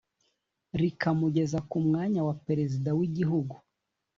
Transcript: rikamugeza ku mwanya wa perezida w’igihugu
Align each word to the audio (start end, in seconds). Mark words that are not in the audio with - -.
rikamugeza 0.79 1.59
ku 1.69 1.77
mwanya 1.87 2.21
wa 2.27 2.35
perezida 2.45 2.89
w’igihugu 2.99 3.55